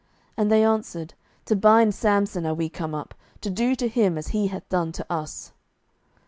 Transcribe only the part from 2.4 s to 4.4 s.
are we come up, to do to him as